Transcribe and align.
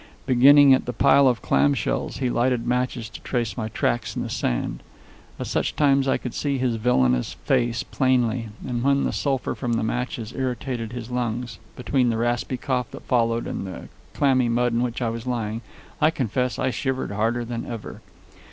Beginning 0.25 0.73
at 0.73 0.85
the 0.87 0.93
pile 0.93 1.27
of 1.27 1.43
clam 1.43 1.75
shells, 1.75 2.17
he 2.17 2.29
lighted 2.31 2.65
matches 2.65 3.07
to 3.09 3.21
trace 3.21 3.55
my 3.55 3.67
tracks 3.67 4.15
in 4.15 4.23
the 4.23 4.31
sand. 4.31 4.81
At 5.39 5.45
such 5.45 5.75
times 5.75 6.07
I 6.07 6.17
could 6.17 6.33
see 6.33 6.57
his 6.57 6.77
villainous 6.77 7.33
face 7.45 7.83
plainly, 7.83 8.49
and, 8.67 8.81
when 8.81 9.03
the 9.03 9.13
sulphur 9.13 9.53
from 9.53 9.73
the 9.73 9.83
matches 9.83 10.33
irritated 10.35 10.91
his 10.91 11.11
lungs, 11.11 11.59
between 11.75 12.09
the 12.09 12.17
raspy 12.17 12.57
cough 12.57 12.89
that 12.89 13.03
followed 13.03 13.45
and 13.45 13.67
the 13.67 13.89
clammy 14.15 14.49
mud 14.49 14.73
in 14.73 14.81
which 14.81 15.03
I 15.03 15.09
was 15.09 15.27
lying, 15.27 15.61
I 16.01 16.09
confess 16.09 16.57
I 16.57 16.71
shivered 16.71 17.11
harder 17.11 17.45
than 17.45 17.67
ever. 17.67 18.01